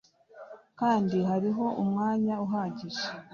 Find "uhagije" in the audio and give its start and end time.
2.45-3.05